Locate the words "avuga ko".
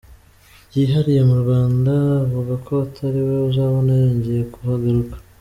2.25-2.71